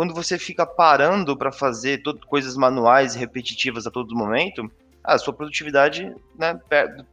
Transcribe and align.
quando 0.00 0.14
você 0.14 0.38
fica 0.38 0.64
parando 0.64 1.36
para 1.36 1.52
fazer 1.52 2.00
coisas 2.26 2.56
manuais 2.56 3.14
e 3.14 3.18
repetitivas 3.18 3.86
a 3.86 3.90
todo 3.90 4.16
momento, 4.16 4.72
a 5.04 5.18
sua 5.18 5.30
produtividade, 5.30 6.10
né, 6.38 6.58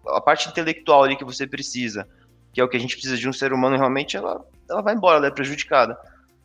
a 0.08 0.22
parte 0.22 0.48
intelectual 0.48 1.04
ali 1.04 1.18
que 1.18 1.26
você 1.26 1.46
precisa, 1.46 2.08
que 2.54 2.62
é 2.62 2.64
o 2.64 2.70
que 2.70 2.78
a 2.78 2.80
gente 2.80 2.96
precisa 2.96 3.18
de 3.18 3.28
um 3.28 3.34
ser 3.34 3.52
humano 3.52 3.76
realmente, 3.76 4.16
ela, 4.16 4.40
ela 4.70 4.82
vai 4.82 4.96
embora, 4.96 5.18
ela 5.18 5.28
é 5.28 5.32
prejudicada. 5.32 5.98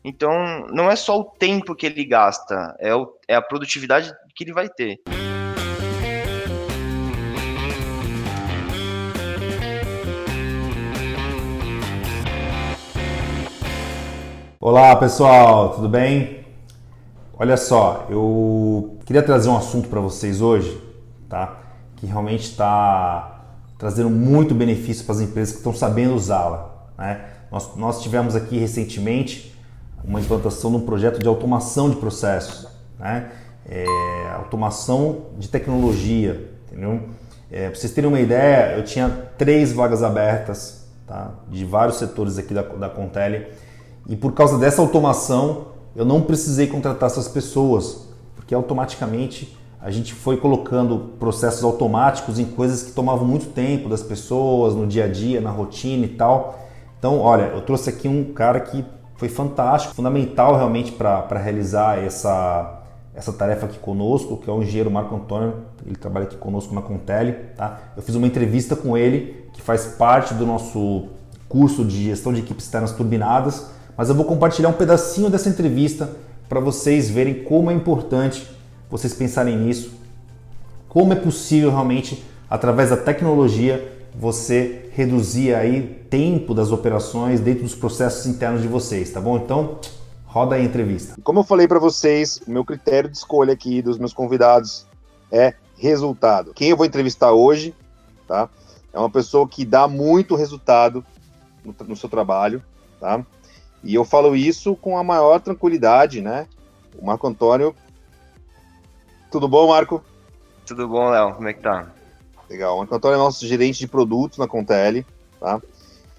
Então, 0.03 0.67
não 0.67 0.91
é 0.91 0.97
só 0.97 1.17
o 1.17 1.23
tempo 1.23 1.73
que 1.73 1.85
ele 1.85 2.03
gasta, 2.03 2.75
é, 2.77 2.93
o, 2.93 3.17
é 3.25 3.35
a 3.35 3.41
produtividade 3.41 4.13
que 4.35 4.43
ele 4.43 4.51
vai 4.51 4.67
ter. 4.67 4.99
Olá 14.65 14.95
pessoal, 14.95 15.71
tudo 15.71 15.89
bem? 15.89 16.45
Olha 17.37 17.57
só, 17.57 18.07
eu 18.09 18.97
queria 19.03 19.21
trazer 19.21 19.49
um 19.49 19.57
assunto 19.57 19.89
para 19.89 19.99
vocês 19.99 20.39
hoje, 20.39 20.81
tá? 21.27 21.57
Que 21.97 22.05
realmente 22.05 22.43
está 22.43 23.41
trazendo 23.77 24.09
muito 24.09 24.55
benefício 24.55 25.03
para 25.03 25.15
as 25.15 25.19
empresas 25.19 25.51
que 25.51 25.57
estão 25.57 25.75
sabendo 25.75 26.15
usá-la. 26.15 26.87
Né? 26.97 27.25
Nós, 27.51 27.75
nós 27.75 28.01
tivemos 28.01 28.37
aqui 28.37 28.57
recentemente 28.57 29.53
uma 30.01 30.21
implantação 30.21 30.71
de 30.71 30.77
um 30.77 30.85
projeto 30.85 31.19
de 31.19 31.27
automação 31.27 31.89
de 31.89 31.97
processos, 31.97 32.65
né? 32.97 33.31
É, 33.67 33.85
automação 34.37 35.23
de 35.37 35.49
tecnologia, 35.49 36.49
entendeu? 36.67 37.09
É, 37.51 37.67
para 37.67 37.77
vocês 37.77 37.91
terem 37.91 38.09
uma 38.09 38.21
ideia, 38.21 38.77
eu 38.77 38.85
tinha 38.85 39.09
três 39.37 39.73
vagas 39.73 40.01
abertas, 40.01 40.87
tá? 41.05 41.31
De 41.49 41.65
vários 41.65 41.97
setores 41.97 42.37
aqui 42.37 42.53
da, 42.53 42.61
da 42.61 42.87
Contele 42.87 43.47
e 44.07 44.15
por 44.15 44.33
causa 44.33 44.57
dessa 44.57 44.81
automação, 44.81 45.67
eu 45.95 46.03
não 46.03 46.21
precisei 46.21 46.67
contratar 46.67 47.07
essas 47.07 47.27
pessoas, 47.27 48.07
porque 48.35 48.53
automaticamente 48.53 49.57
a 49.79 49.91
gente 49.91 50.13
foi 50.13 50.37
colocando 50.37 51.11
processos 51.19 51.63
automáticos 51.63 52.39
em 52.39 52.45
coisas 52.45 52.83
que 52.83 52.91
tomavam 52.91 53.27
muito 53.27 53.47
tempo 53.47 53.89
das 53.89 54.01
pessoas, 54.01 54.73
no 54.73 54.87
dia 54.87 55.05
a 55.05 55.07
dia, 55.07 55.41
na 55.41 55.51
rotina 55.51 56.05
e 56.05 56.09
tal. 56.09 56.59
Então, 56.97 57.19
olha, 57.19 57.43
eu 57.43 57.61
trouxe 57.61 57.89
aqui 57.89 58.07
um 58.07 58.33
cara 58.33 58.61
que 58.61 58.83
foi 59.17 59.27
fantástico, 59.27 59.93
fundamental 59.93 60.55
realmente 60.55 60.93
para 60.93 61.37
realizar 61.37 61.97
essa, 61.97 62.81
essa 63.13 63.31
tarefa 63.33 63.65
aqui 63.65 63.77
conosco, 63.77 64.37
que 64.37 64.49
é 64.49 64.53
o 64.53 64.63
engenheiro 64.63 64.89
Marco 64.89 65.15
Antônio, 65.15 65.53
ele 65.85 65.95
trabalha 65.95 66.25
aqui 66.25 66.37
conosco 66.37 66.73
na 66.73 66.81
Contele. 66.81 67.33
Tá? 67.55 67.79
Eu 67.95 68.01
fiz 68.01 68.15
uma 68.15 68.25
entrevista 68.25 68.75
com 68.75 68.97
ele, 68.97 69.47
que 69.53 69.61
faz 69.61 69.85
parte 69.85 70.33
do 70.33 70.45
nosso 70.45 71.09
curso 71.47 71.83
de 71.85 72.05
gestão 72.05 72.33
de 72.33 72.39
equipes 72.39 72.65
externas 72.65 72.93
turbinadas, 72.93 73.69
mas 73.97 74.09
eu 74.09 74.15
vou 74.15 74.25
compartilhar 74.25 74.69
um 74.69 74.73
pedacinho 74.73 75.29
dessa 75.29 75.49
entrevista 75.49 76.09
para 76.49 76.59
vocês 76.59 77.09
verem 77.09 77.43
como 77.43 77.71
é 77.71 77.73
importante 77.73 78.47
vocês 78.89 79.13
pensarem 79.13 79.57
nisso, 79.57 79.91
como 80.87 81.13
é 81.13 81.15
possível 81.15 81.71
realmente 81.71 82.23
através 82.49 82.91
da 82.91 82.97
tecnologia 82.97 83.91
você 84.15 84.89
reduzir 84.93 85.55
aí 85.55 86.05
tempo 86.09 86.53
das 86.53 86.71
operações 86.71 87.39
dentro 87.39 87.63
dos 87.63 87.73
processos 87.73 88.27
internos 88.27 88.61
de 88.61 88.67
vocês, 88.67 89.09
tá 89.09 89.19
bom? 89.19 89.37
Então, 89.37 89.79
roda 90.25 90.55
aí 90.55 90.61
a 90.61 90.65
entrevista. 90.65 91.15
Como 91.23 91.39
eu 91.39 91.43
falei 91.43 91.67
para 91.67 91.79
vocês, 91.79 92.39
o 92.47 92.51
meu 92.51 92.63
critério 92.63 93.09
de 93.09 93.17
escolha 93.17 93.53
aqui 93.53 93.81
dos 93.81 93.97
meus 93.97 94.13
convidados 94.13 94.85
é 95.31 95.55
resultado. 95.77 96.53
Quem 96.53 96.69
eu 96.69 96.77
vou 96.77 96.85
entrevistar 96.85 97.31
hoje, 97.31 97.73
tá? 98.27 98.47
É 98.93 98.99
uma 98.99 99.09
pessoa 99.09 99.47
que 99.47 99.65
dá 99.65 99.87
muito 99.87 100.35
resultado 100.35 101.03
no, 101.65 101.75
no 101.87 101.95
seu 101.95 102.07
trabalho, 102.07 102.63
tá? 102.99 103.25
E 103.83 103.93
eu 103.93 104.05
falo 104.05 104.35
isso 104.35 104.75
com 104.77 104.97
a 104.97 105.03
maior 105.03 105.39
tranquilidade, 105.41 106.21
né? 106.21 106.47
O 106.97 107.05
Marco 107.05 107.27
Antônio. 107.27 107.75
Tudo 109.29 109.47
bom, 109.47 109.67
Marco? 109.67 110.01
Tudo 110.65 110.87
bom, 110.87 111.09
Léo? 111.09 111.33
Como 111.35 111.47
é 111.47 111.53
que 111.53 111.61
tá? 111.61 111.91
Legal. 112.49 112.75
O 112.75 112.77
Marco 112.79 112.95
Antônio 112.95 113.15
é 113.15 113.17
nosso 113.17 113.45
gerente 113.45 113.79
de 113.79 113.87
produtos 113.87 114.37
na 114.37 114.47
Contele, 114.47 115.05
tá? 115.39 115.61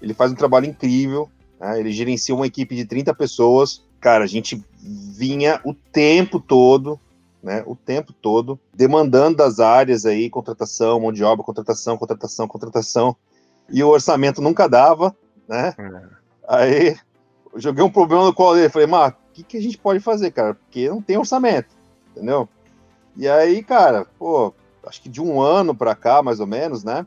Ele 0.01 0.13
faz 0.13 0.31
um 0.31 0.35
trabalho 0.35 0.67
incrível, 0.67 1.29
né? 1.59 1.79
ele 1.79 1.91
gerencia 1.91 2.35
uma 2.35 2.45
equipe 2.45 2.75
de 2.75 2.85
30 2.85 3.13
pessoas. 3.15 3.83
Cara, 3.99 4.23
a 4.23 4.27
gente 4.27 4.63
vinha 4.79 5.59
o 5.63 5.73
tempo 5.73 6.39
todo, 6.39 6.99
né? 7.41 7.63
O 7.65 7.75
tempo 7.75 8.13
todo, 8.13 8.59
demandando 8.73 9.37
das 9.37 9.59
áreas 9.59 10.05
aí, 10.05 10.29
contratação, 10.29 10.99
mão 10.99 11.11
de 11.11 11.23
obra, 11.23 11.43
contratação, 11.43 11.97
contratação, 11.97 12.47
contratação. 12.47 13.15
E 13.71 13.83
o 13.83 13.89
orçamento 13.89 14.41
nunca 14.41 14.67
dava, 14.67 15.15
né? 15.47 15.73
É. 15.79 16.15
Aí 16.47 16.97
joguei 17.59 17.83
um 17.83 17.89
problema 17.89 18.25
no 18.25 18.33
colo 18.33 18.55
dele. 18.55 18.69
Falei, 18.69 18.87
Marco, 18.87 19.19
o 19.29 19.33
que, 19.33 19.43
que 19.43 19.57
a 19.57 19.61
gente 19.61 19.77
pode 19.77 19.99
fazer, 19.99 20.31
cara? 20.31 20.55
Porque 20.55 20.89
não 20.89 21.01
tem 21.01 21.17
orçamento, 21.17 21.75
entendeu? 22.11 22.47
E 23.15 23.27
aí, 23.27 23.63
cara, 23.63 24.05
pô, 24.19 24.53
acho 24.85 25.01
que 25.01 25.09
de 25.09 25.21
um 25.21 25.41
ano 25.41 25.73
para 25.73 25.95
cá, 25.95 26.21
mais 26.21 26.39
ou 26.39 26.47
menos, 26.47 26.83
né? 26.83 27.05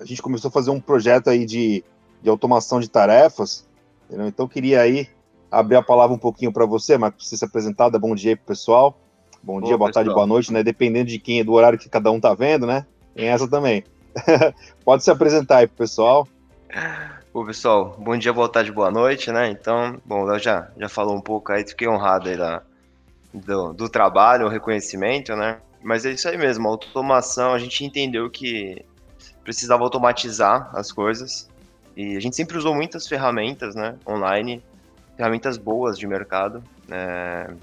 A 0.00 0.04
gente 0.04 0.22
começou 0.22 0.48
a 0.48 0.52
fazer 0.52 0.70
um 0.70 0.80
projeto 0.80 1.28
aí 1.28 1.44
de, 1.44 1.84
de 2.22 2.30
automação 2.30 2.80
de 2.80 2.88
tarefas, 2.88 3.68
entendeu? 4.06 4.26
Então, 4.26 4.44
eu 4.44 4.48
queria 4.50 4.80
aí 4.80 5.08
abrir 5.50 5.76
a 5.76 5.82
palavra 5.82 6.14
um 6.14 6.18
pouquinho 6.18 6.52
para 6.52 6.66
você, 6.66 6.96
Marco, 6.96 7.22
você 7.22 7.36
se 7.36 7.44
apresentar, 7.44 7.88
dar 7.88 7.98
bom 7.98 8.14
dia 8.14 8.32
aí 8.32 8.36
pro 8.36 8.46
pessoal. 8.46 8.98
Bom 9.42 9.60
dia, 9.60 9.68
boa, 9.68 9.78
boa 9.78 9.92
tarde, 9.92 10.12
boa 10.12 10.26
noite, 10.26 10.52
né? 10.52 10.62
Dependendo 10.62 11.08
de 11.08 11.18
quem, 11.18 11.44
do 11.44 11.52
horário 11.52 11.78
que 11.78 11.88
cada 11.88 12.10
um 12.10 12.20
tá 12.20 12.34
vendo, 12.34 12.66
né? 12.66 12.86
Tem 13.14 13.28
essa 13.28 13.48
também. 13.48 13.84
Pode 14.84 15.02
se 15.02 15.10
apresentar 15.10 15.58
aí 15.58 15.66
pro 15.66 15.76
pessoal. 15.76 16.28
Ô, 17.32 17.44
pessoal, 17.44 17.96
bom 17.96 18.18
dia, 18.18 18.32
boa 18.32 18.48
tarde, 18.48 18.72
boa 18.72 18.90
noite, 18.90 19.30
né? 19.30 19.48
Então, 19.48 20.02
bom, 20.04 20.28
eu 20.28 20.36
já, 20.36 20.68
já 20.76 20.88
falou 20.88 21.14
um 21.14 21.20
pouco 21.20 21.52
aí, 21.52 21.64
fiquei 21.64 21.86
honrado 21.86 22.28
aí 22.28 22.36
da, 22.36 22.60
do, 23.32 23.72
do 23.72 23.88
trabalho, 23.88 24.46
o 24.46 24.48
reconhecimento, 24.48 25.36
né? 25.36 25.60
Mas 25.80 26.04
é 26.04 26.10
isso 26.10 26.28
aí 26.28 26.36
mesmo, 26.36 26.66
a 26.66 26.70
automação, 26.72 27.54
a 27.54 27.58
gente 27.60 27.84
entendeu 27.84 28.28
que 28.28 28.84
precisava 29.44 29.84
automatizar 29.84 30.72
as 30.74 30.90
coisas 30.90 31.48
e 31.96 32.16
a 32.16 32.20
gente 32.20 32.34
sempre 32.34 32.58
usou 32.58 32.74
muitas 32.74 33.06
ferramentas, 33.06 33.76
né, 33.76 33.96
online, 34.04 34.60
ferramentas 35.16 35.56
boas 35.56 35.96
de 35.96 36.08
mercado, 36.08 36.64
né, 36.88 37.56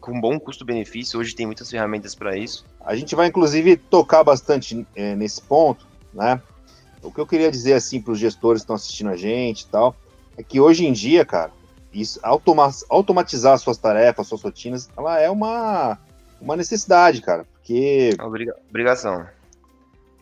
com 0.00 0.20
bom 0.20 0.38
custo-benefício, 0.40 1.20
hoje 1.20 1.32
tem 1.32 1.46
muitas 1.46 1.70
ferramentas 1.70 2.12
para 2.12 2.36
isso. 2.36 2.66
A 2.80 2.96
gente 2.96 3.14
vai, 3.14 3.28
inclusive, 3.28 3.76
tocar 3.76 4.24
bastante 4.24 4.84
é, 4.96 5.14
nesse 5.14 5.40
ponto, 5.40 5.86
né, 6.12 6.42
o 7.06 7.12
que 7.12 7.20
eu 7.20 7.26
queria 7.26 7.50
dizer 7.50 7.74
assim 7.74 8.00
para 8.00 8.12
os 8.12 8.18
gestores 8.18 8.62
que 8.62 8.64
estão 8.64 8.76
assistindo 8.76 9.10
a 9.10 9.16
gente 9.16 9.62
e 9.62 9.66
tal, 9.66 9.94
é 10.36 10.42
que 10.42 10.60
hoje 10.60 10.84
em 10.84 10.92
dia, 10.92 11.24
cara, 11.24 11.52
isso, 11.92 12.18
automa 12.22 12.70
automatizar 12.90 13.58
suas 13.58 13.78
tarefas, 13.78 14.26
suas 14.26 14.42
rotinas, 14.42 14.88
ela 14.96 15.20
é 15.20 15.30
uma, 15.30 15.98
uma 16.40 16.56
necessidade, 16.56 17.22
cara, 17.22 17.44
porque... 17.44 18.14
É 18.18 18.22
Obriga 18.22 18.54
obrigação. 18.68 19.22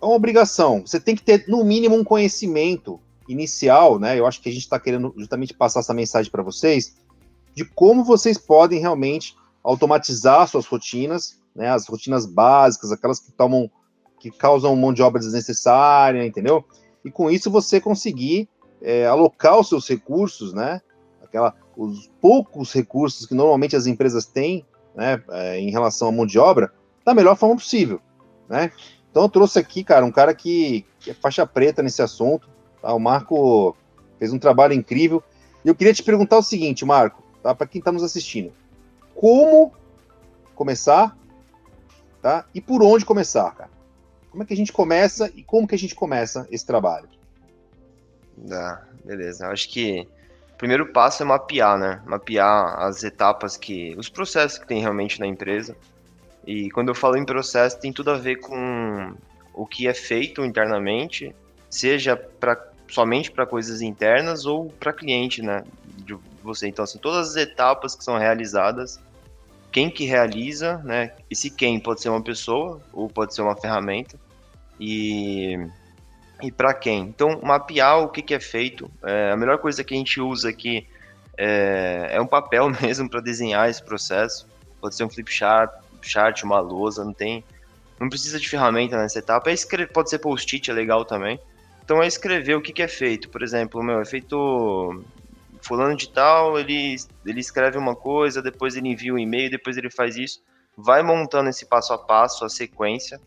É 0.01 0.05
uma 0.05 0.15
obrigação. 0.15 0.83
Você 0.87 1.01
tem 1.01 1.17
que 1.17 1.23
ter, 1.23 1.47
no 1.49 1.65
mínimo, 1.65 1.97
um 1.97 2.05
conhecimento 2.05 3.01
inicial, 3.29 3.99
né? 3.99 4.19
Eu 4.19 4.27
acho 4.27 4.41
que 4.41 4.49
a 4.49 4.53
gente 4.53 4.63
está 4.63 4.79
querendo 4.79 5.13
justamente 5.17 5.55
passar 5.55 5.81
essa 5.81 5.95
mensagem 5.95 6.31
para 6.31 6.43
vocês, 6.43 6.95
de 7.55 7.65
como 7.65 8.05
vocês 8.05 8.37
podem 8.37 8.81
realmente 8.81 9.35
automatizar 9.63 10.47
suas 10.47 10.67
rotinas, 10.67 11.41
né? 11.55 11.71
As 11.71 11.87
rotinas 11.87 12.27
básicas, 12.27 12.93
aquelas 12.93 13.19
que 13.19 13.33
tomam 13.33 13.71
que 14.31 14.31
causam 14.31 14.75
mão 14.75 14.91
de 14.91 15.03
obra 15.03 15.21
desnecessária, 15.21 16.25
entendeu? 16.25 16.65
E 17.05 17.11
com 17.11 17.31
isso 17.31 17.51
você 17.51 17.79
conseguir 17.79 18.49
é, 18.81 19.07
alocar 19.07 19.61
os 19.61 19.69
seus 19.69 19.87
recursos, 19.87 20.55
né? 20.55 20.81
Aquela, 21.23 21.55
os 21.77 22.11
poucos 22.23 22.73
recursos 22.73 23.27
que 23.27 23.35
normalmente 23.35 23.77
as 23.77 23.87
empresas 23.87 24.25
têm, 24.25 24.65
né, 24.95 25.23
é, 25.31 25.59
em 25.59 25.71
relação 25.71 26.09
à 26.09 26.13
mão 26.13 26.25
de 26.25 26.39
obra, 26.39 26.73
da 27.05 27.13
melhor 27.13 27.37
forma 27.37 27.57
possível, 27.57 28.01
né? 28.49 28.73
Então 29.11 29.25
eu 29.25 29.29
trouxe 29.29 29.59
aqui, 29.59 29.85
cara, 29.85 30.07
um 30.07 30.11
cara 30.11 30.35
que, 30.35 30.87
que 31.01 31.11
é 31.11 31.15
faixa 31.15 31.47
preta 31.47 31.83
nesse 31.83 32.01
assunto, 32.01 32.49
tá? 32.81 32.95
O 32.95 32.99
Marco 32.99 33.77
fez 34.19 34.33
um 34.33 34.39
trabalho 34.39 34.73
incrível. 34.73 35.23
E 35.63 35.69
eu 35.69 35.75
queria 35.75 35.93
te 35.93 36.03
perguntar 36.03 36.39
o 36.39 36.43
seguinte, 36.43 36.83
Marco, 36.83 37.23
tá? 37.43 37.55
Para 37.55 37.67
quem 37.67 37.79
está 37.79 37.93
nos 37.93 38.03
assistindo, 38.03 38.55
como 39.15 39.71
começar, 40.55 41.15
tá? 42.23 42.47
E 42.55 42.61
por 42.61 42.83
onde 42.83 43.05
começar, 43.05 43.51
cara? 43.55 43.74
Como 44.35 44.43
é 44.43 44.47
que 44.47 44.53
a 44.53 44.57
gente 44.57 44.73
começa 44.73 45.31
e 45.37 45.45
como 45.45 45.65
que 45.65 45.77
a 45.77 45.79
gente 45.79 45.95
começa 45.95 46.45
esse 46.51 46.67
trabalho? 46.67 47.09
Dá, 48.37 48.83
beleza. 49.05 49.47
Acho 49.47 49.69
que 49.69 50.09
o 50.53 50.57
primeiro 50.59 50.93
passo 50.93 51.23
é 51.23 51.27
mapear, 51.27 51.79
né? 51.79 52.03
Mapear 52.05 52.81
as 52.81 53.05
etapas 53.05 53.57
que. 53.57 53.95
os 53.97 54.09
processos 54.09 54.59
que 54.59 54.67
tem 54.67 54.81
realmente 54.81 55.21
na 55.21 55.27
empresa. 55.29 55.77
E 56.45 56.69
quando 56.73 56.89
eu 56.89 56.97
falo 56.97 57.17
em 57.17 57.25
processo, 57.25 57.79
tem 57.79 57.93
tudo 57.93 58.11
a 58.11 58.19
ver 58.19 58.41
com 58.41 59.15
o 59.55 59.65
que 59.65 59.87
é 59.87 59.95
feito 59.95 60.45
internamente, 60.45 61.33
seja 61.71 62.17
pra, 62.17 62.61
somente 62.89 63.31
para 63.31 63.47
coisas 63.47 63.81
internas 63.83 64.47
ou 64.47 64.69
para 64.81 64.93
cliente, 64.93 65.43
né? 65.43 65.63
De 65.99 66.19
você. 66.43 66.67
Então, 66.67 66.83
assim, 66.83 66.99
todas 66.99 67.29
as 67.29 67.37
etapas 67.37 67.95
que 67.95 68.03
são 68.03 68.19
realizadas 68.19 69.01
quem 69.71 69.91
que 69.91 70.05
realiza, 70.05 70.79
né? 70.79 71.13
Esse 71.29 71.51
quem 71.51 71.81
pode 71.81 72.01
ser 72.01 72.09
uma 72.09 72.23
pessoa 72.23 72.81
ou 72.93 73.09
pode 73.09 73.35
ser 73.35 73.43
uma 73.43 73.57
ferramenta 73.57 74.17
e 74.79 75.59
e 76.43 76.51
para 76.51 76.75
quem. 76.75 77.03
Então, 77.03 77.41
mapear 77.43 78.01
o 78.01 78.09
que, 78.09 78.21
que 78.21 78.35
é 78.35 78.41
feito. 78.41 78.91
É, 79.03 79.31
a 79.33 79.37
melhor 79.37 79.59
coisa 79.59 79.83
que 79.83 79.95
a 79.95 79.97
gente 79.97 80.21
usa 80.21 80.51
aqui 80.51 80.87
é, 81.37 82.09
é 82.13 82.21
um 82.21 82.27
papel 82.27 82.69
mesmo 82.81 83.09
para 83.09 83.21
desenhar 83.21 83.69
esse 83.69 83.83
processo. 83.83 84.47
Pode 84.81 84.95
ser 84.95 85.05
um 85.05 85.11
flip 85.11 85.33
chart, 85.33 85.71
chart, 86.03 86.43
uma 86.43 86.61
lousa, 86.61 87.05
não 87.05 87.15
tem, 87.15 87.43
não 87.99 88.09
precisa 88.09 88.39
de 88.39 88.49
ferramenta 88.49 88.97
nessa 88.97 89.19
etapa. 89.19 89.51
É 89.51 89.55
escrever, 89.55 89.93
pode 89.93 90.11
ser 90.11 90.19
post-it, 90.19 90.71
é 90.71 90.75
legal 90.75 91.05
também. 91.05 91.41
Então 91.83 92.03
é 92.03 92.07
escrever 92.07 92.55
o 92.57 92.63
que, 92.63 92.73
que 92.73 92.83
é 92.83 92.89
feito. 92.89 93.29
Por 93.29 93.43
exemplo, 93.43 93.83
meu, 93.83 94.01
é 94.01 94.05
feito 94.05 95.03
fulano 95.63 95.97
de 95.97 96.11
tal, 96.11 96.59
ele, 96.59 96.97
ele 97.25 97.41
escreve 97.41 97.79
uma 97.79 97.97
coisa, 97.97 98.43
depois 98.43 98.77
ele 98.77 98.89
envia 98.89 99.15
um 99.15 99.19
e-mail, 99.19 99.51
depois 99.51 99.77
ele 99.77 99.91
faz 99.91 100.17
isso. 100.17 100.43
Vai 100.77 101.03
montando 101.03 101.49
esse 101.49 101.65
passo 101.65 101.93
a 101.93 101.99
passo, 101.99 102.45
a 102.45 102.51
sequência. 102.51 103.21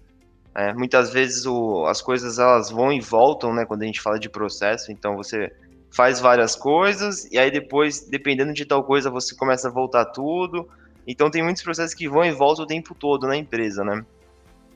É, 0.58 0.74
muitas 0.74 1.12
vezes 1.14 1.46
o, 1.46 1.86
as 1.86 2.02
coisas 2.02 2.40
elas 2.40 2.72
vão 2.72 2.92
e 2.92 3.00
voltam, 3.00 3.54
né? 3.54 3.64
Quando 3.64 3.84
a 3.84 3.86
gente 3.86 4.02
fala 4.02 4.18
de 4.18 4.28
processo, 4.28 4.92
então 4.92 5.16
você 5.16 5.54
faz 5.92 6.20
várias 6.20 6.56
coisas 6.56 7.26
e 7.32 7.38
aí 7.38 7.52
depois, 7.52 8.08
dependendo 8.10 8.52
de 8.54 8.66
tal 8.66 8.84
coisa, 8.84 9.12
você 9.12 9.36
começa 9.36 9.68
a 9.68 9.72
voltar 9.72 10.06
tudo. 10.06 10.68
Então 11.06 11.30
tem 11.30 11.44
muitos 11.44 11.62
processos 11.62 11.94
que 11.94 12.10
vão 12.10 12.26
e 12.26 12.32
voltam 12.32 12.66
o 12.66 12.68
tempo 12.68 12.96
todo 12.96 13.28
na 13.28 13.38
empresa, 13.38 13.84
né? 13.84 14.04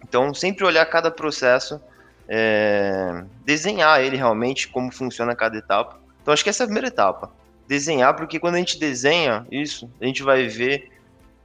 Então 0.03 0.31
sempre 0.35 0.63
olhar 0.63 0.85
cada 0.85 1.09
processo, 1.09 1.81
é, 2.27 3.23
desenhar 3.43 4.01
ele 4.01 4.17
realmente 4.17 4.67
como 4.67 4.91
funciona 4.91 5.35
cada 5.35 5.57
etapa. 5.57 5.99
Então 6.21 6.31
acho 6.31 6.43
que 6.43 6.51
essa 6.51 6.61
é 6.61 6.65
a 6.65 6.67
primeira 6.67 6.89
etapa, 6.89 7.31
desenhar, 7.67 8.15
porque 8.15 8.39
quando 8.39 8.53
a 8.53 8.59
gente 8.59 8.77
desenha 8.77 9.47
isso, 9.51 9.89
a 9.99 10.05
gente 10.05 10.21
vai 10.21 10.47
ver 10.47 10.91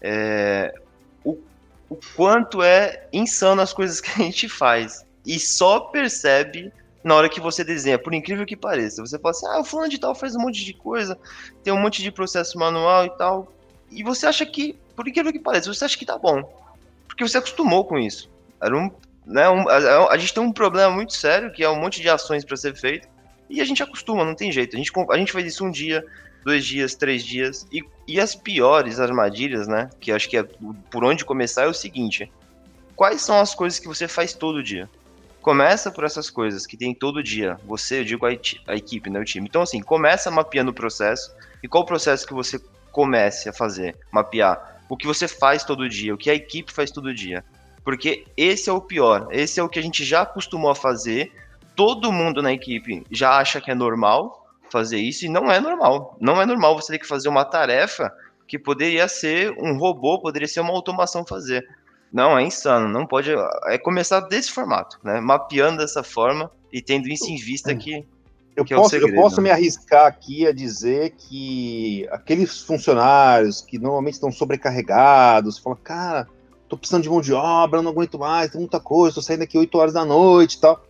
é, 0.02 0.74
o, 1.88 1.96
quanto 2.14 2.62
é 2.62 3.06
insano 3.12 3.62
as 3.62 3.72
coisas 3.72 4.00
que 4.00 4.10
a 4.10 4.24
gente 4.24 4.48
faz 4.48 5.04
e 5.24 5.38
só 5.38 5.80
percebe 5.80 6.72
na 7.02 7.14
hora 7.14 7.28
que 7.28 7.40
você 7.40 7.62
desenha, 7.62 7.98
por 7.98 8.12
incrível 8.12 8.44
que 8.44 8.56
pareça. 8.56 9.04
Você 9.04 9.16
fala 9.16 9.30
assim, 9.30 9.46
ah, 9.46 9.60
o 9.60 9.64
fulano 9.64 9.88
de 9.88 9.98
tal 9.98 10.14
faz 10.14 10.34
um 10.34 10.40
monte 10.40 10.64
de 10.64 10.72
coisa, 10.72 11.16
tem 11.62 11.72
um 11.72 11.80
monte 11.80 12.02
de 12.02 12.10
processo 12.10 12.58
manual 12.58 13.06
e 13.06 13.10
tal, 13.10 13.52
e 13.90 14.02
você 14.02 14.26
acha 14.26 14.44
que, 14.44 14.76
por 14.96 15.06
incrível 15.06 15.32
que 15.32 15.38
pareça, 15.38 15.72
você 15.72 15.84
acha 15.84 15.96
que 15.96 16.04
tá 16.04 16.18
bom, 16.18 16.42
porque 17.06 17.26
você 17.26 17.38
acostumou 17.38 17.84
com 17.84 17.96
isso. 17.96 18.28
Era 18.60 18.76
um, 18.76 18.90
né, 19.24 19.48
um, 19.48 19.68
a, 19.68 20.12
a, 20.12 20.18
gente 20.18 20.34
tem 20.34 20.42
um 20.42 20.52
problema 20.52 20.92
muito 20.92 21.12
sério, 21.12 21.52
que 21.52 21.62
é 21.62 21.70
um 21.70 21.80
monte 21.80 22.00
de 22.00 22.08
ações 22.08 22.44
para 22.44 22.56
ser 22.56 22.74
feito, 22.74 23.08
e 23.48 23.60
a 23.60 23.64
gente 23.64 23.82
acostuma, 23.82 24.24
não 24.24 24.34
tem 24.34 24.50
jeito. 24.50 24.74
A 24.74 24.78
gente, 24.78 24.90
a 25.10 25.16
gente 25.16 25.30
faz 25.30 25.46
isso 25.46 25.64
um 25.64 25.70
dia, 25.70 26.04
dois 26.44 26.64
dias, 26.64 26.94
três 26.94 27.24
dias, 27.24 27.66
e, 27.72 27.84
e 28.06 28.20
as 28.20 28.34
piores 28.34 29.00
armadilhas, 29.00 29.66
né, 29.66 29.90
que 30.00 30.12
acho 30.12 30.28
que 30.28 30.36
é 30.36 30.42
por 30.90 31.04
onde 31.04 31.24
começar 31.24 31.64
é 31.64 31.68
o 31.68 31.74
seguinte, 31.74 32.30
quais 32.94 33.20
são 33.22 33.38
as 33.38 33.54
coisas 33.54 33.78
que 33.78 33.88
você 33.88 34.08
faz 34.08 34.32
todo 34.32 34.62
dia? 34.62 34.88
Começa 35.42 35.92
por 35.92 36.02
essas 36.02 36.28
coisas 36.28 36.66
que 36.66 36.76
tem 36.76 36.92
todo 36.92 37.22
dia. 37.22 37.56
Você, 37.64 38.00
eu 38.00 38.04
digo 38.04 38.26
a, 38.26 38.30
a 38.30 38.74
equipe, 38.74 39.08
né, 39.08 39.20
o 39.20 39.24
time. 39.24 39.46
Então, 39.46 39.62
assim, 39.62 39.80
começa 39.80 40.28
mapeando 40.28 40.72
o 40.72 40.74
processo. 40.74 41.32
E 41.62 41.68
qual 41.68 41.84
o 41.84 41.86
processo 41.86 42.26
que 42.26 42.34
você 42.34 42.60
comece 42.90 43.48
a 43.48 43.52
fazer? 43.52 43.96
Mapear. 44.10 44.80
O 44.88 44.96
que 44.96 45.06
você 45.06 45.28
faz 45.28 45.62
todo 45.62 45.88
dia, 45.88 46.12
o 46.12 46.18
que 46.18 46.30
a 46.30 46.34
equipe 46.34 46.72
faz 46.72 46.90
todo 46.90 47.14
dia. 47.14 47.44
Porque 47.84 48.26
esse 48.36 48.68
é 48.68 48.72
o 48.72 48.80
pior. 48.80 49.28
Esse 49.30 49.60
é 49.60 49.62
o 49.62 49.68
que 49.68 49.78
a 49.78 49.82
gente 49.82 50.04
já 50.04 50.22
acostumou 50.22 50.68
a 50.68 50.74
fazer. 50.74 51.32
Todo 51.76 52.10
mundo 52.10 52.42
na 52.42 52.52
equipe 52.52 53.04
já 53.08 53.38
acha 53.38 53.60
que 53.60 53.70
é 53.70 53.74
normal 53.74 54.45
fazer 54.70 54.98
isso 54.98 55.26
e 55.26 55.28
não 55.28 55.50
é 55.50 55.60
normal. 55.60 56.16
Não 56.20 56.40
é 56.40 56.46
normal 56.46 56.74
você 56.76 56.92
ter 56.92 56.98
que 56.98 57.06
fazer 57.06 57.28
uma 57.28 57.44
tarefa 57.44 58.12
que 58.46 58.58
poderia 58.58 59.08
ser 59.08 59.52
um 59.58 59.76
robô, 59.76 60.20
poderia 60.20 60.48
ser 60.48 60.60
uma 60.60 60.72
automação 60.72 61.24
fazer. 61.26 61.66
Não, 62.12 62.38
é 62.38 62.42
insano, 62.42 62.88
não 62.88 63.06
pode. 63.06 63.30
É 63.66 63.76
começar 63.78 64.20
desse 64.20 64.50
formato, 64.50 64.98
né? 65.02 65.20
Mapeando 65.20 65.78
dessa 65.78 66.02
forma 66.02 66.50
e 66.72 66.80
tendo 66.80 67.08
isso 67.08 67.30
em 67.30 67.36
vista 67.36 67.74
que. 67.74 68.06
Eu, 68.54 68.64
que 68.64 68.74
posso, 68.74 68.96
é 68.96 68.98
eu 68.98 69.14
posso 69.14 69.42
me 69.42 69.50
arriscar 69.50 70.06
aqui 70.06 70.46
a 70.46 70.52
dizer 70.52 71.10
que 71.10 72.08
aqueles 72.10 72.62
funcionários 72.62 73.60
que 73.60 73.78
normalmente 73.78 74.14
estão 74.14 74.32
sobrecarregados, 74.32 75.58
falam, 75.58 75.78
cara, 75.84 76.26
tô 76.66 76.74
precisando 76.74 77.02
de 77.02 77.10
mão 77.10 77.20
de 77.20 77.34
obra, 77.34 77.82
não 77.82 77.90
aguento 77.90 78.18
mais, 78.18 78.50
tem 78.50 78.58
muita 78.58 78.80
coisa, 78.80 79.16
tô 79.16 79.20
saindo 79.20 79.42
aqui 79.42 79.58
8 79.58 79.76
horas 79.76 79.92
da 79.92 80.06
noite 80.06 80.54
e 80.54 80.60
tal. 80.60 80.82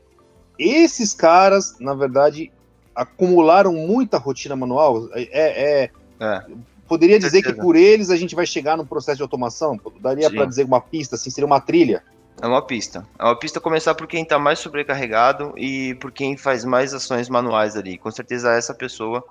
Esses 0.56 1.12
caras, 1.12 1.76
na 1.80 1.92
verdade, 1.92 2.52
acumularam 2.96 3.72
muita 3.72 4.16
rotina 4.16 4.56
manual. 4.56 5.08
É, 5.12 5.22
é, 5.30 5.90
é 6.18 6.44
Poderia 6.88 7.18
dizer 7.18 7.42
que 7.42 7.52
por 7.52 7.74
eles 7.74 8.10
a 8.10 8.16
gente 8.16 8.34
vai 8.34 8.46
chegar 8.46 8.76
no 8.76 8.86
processo 8.86 9.16
de 9.16 9.22
automação? 9.22 9.78
Daria 10.00 10.30
para 10.30 10.46
dizer 10.46 10.64
uma 10.64 10.80
pista, 10.80 11.16
assim, 11.16 11.30
seria 11.30 11.46
uma 11.46 11.60
trilha? 11.60 12.02
É 12.40 12.46
uma 12.46 12.62
pista. 12.62 13.06
É 13.18 13.24
uma 13.24 13.36
pista 13.36 13.60
começar 13.60 13.94
por 13.94 14.06
quem 14.06 14.22
está 14.22 14.38
mais 14.38 14.58
sobrecarregado 14.58 15.52
e 15.56 15.94
por 15.96 16.12
quem 16.12 16.36
faz 16.36 16.64
mais 16.64 16.94
ações 16.94 17.28
manuais 17.28 17.76
ali. 17.76 17.98
Com 17.98 18.10
certeza 18.10 18.52
é 18.52 18.58
essa 18.58 18.74
pessoa 18.74 19.24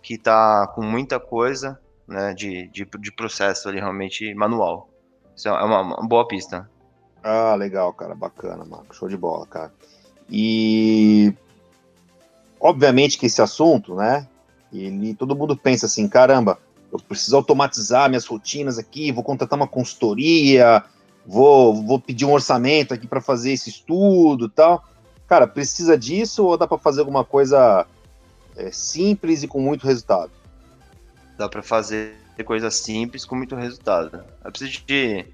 que 0.00 0.14
está 0.14 0.66
com 0.68 0.82
muita 0.82 1.20
coisa 1.20 1.78
né, 2.06 2.32
de, 2.32 2.68
de, 2.68 2.84
de, 2.98 3.12
processo 3.12 3.68
ali 3.68 3.78
realmente 3.78 4.32
manual. 4.34 4.88
Isso 5.34 5.48
é 5.48 5.52
uma, 5.52 5.82
uma, 5.82 6.08
boa 6.08 6.26
pista. 6.26 6.70
Ah, 7.22 7.54
legal, 7.56 7.92
cara. 7.92 8.14
Bacana, 8.14 8.64
Marco. 8.64 8.94
Show 8.94 9.08
de 9.08 9.16
bola, 9.16 9.46
cara. 9.46 9.72
E 10.30 11.34
obviamente 12.66 13.18
que 13.18 13.26
esse 13.26 13.40
assunto, 13.40 13.94
né? 13.94 14.26
Ele, 14.72 15.14
todo 15.14 15.36
mundo 15.36 15.56
pensa 15.56 15.86
assim, 15.86 16.08
caramba, 16.08 16.58
eu 16.92 16.98
preciso 16.98 17.36
automatizar 17.36 18.08
minhas 18.08 18.26
rotinas 18.26 18.78
aqui, 18.78 19.12
vou 19.12 19.22
contratar 19.22 19.56
uma 19.58 19.68
consultoria, 19.68 20.82
vou, 21.24 21.82
vou 21.82 22.00
pedir 22.00 22.24
um 22.24 22.32
orçamento 22.32 22.92
aqui 22.92 23.06
para 23.06 23.20
fazer 23.20 23.52
esse 23.52 23.70
estudo 23.70 24.48
tal. 24.48 24.84
Cara, 25.28 25.46
precisa 25.46 25.96
disso 25.96 26.44
ou 26.44 26.56
dá 26.56 26.66
para 26.66 26.78
fazer 26.78 27.00
alguma 27.00 27.24
coisa 27.24 27.86
é, 28.56 28.70
simples 28.70 29.42
e 29.42 29.48
com 29.48 29.60
muito 29.60 29.86
resultado? 29.86 30.30
Dá 31.38 31.48
para 31.48 31.62
fazer 31.62 32.16
coisas 32.44 32.74
simples 32.76 33.24
com 33.24 33.34
muito 33.34 33.56
resultado. 33.56 34.22
Eu 34.44 34.50
preciso 34.50 34.82
de, 34.86 35.26